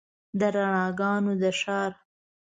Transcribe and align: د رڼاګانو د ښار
د 0.39 0.41
رڼاګانو 0.55 1.33
د 1.41 1.43
ښار 1.59 1.91